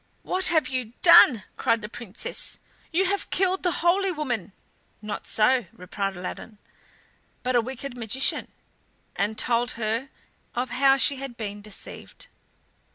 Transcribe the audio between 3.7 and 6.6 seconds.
holy woman!" "Not so," replied Aladdin,